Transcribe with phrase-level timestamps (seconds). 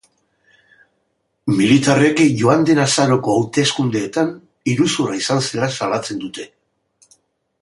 [1.59, 4.35] Militarrek joan den azaroko hauteskundeetan
[4.75, 6.53] iruzurra izan zela salatzen dute.